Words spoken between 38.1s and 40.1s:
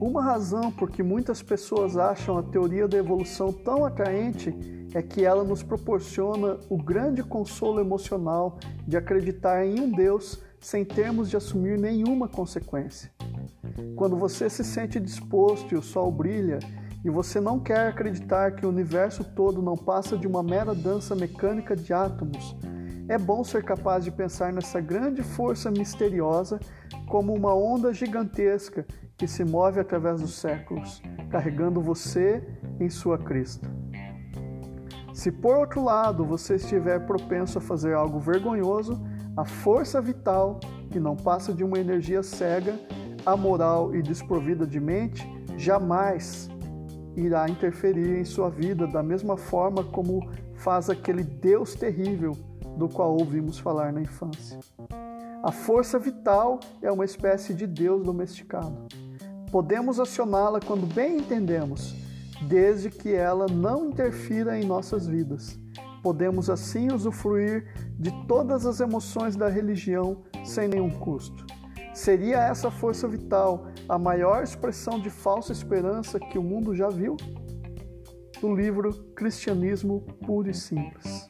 vergonhoso, a força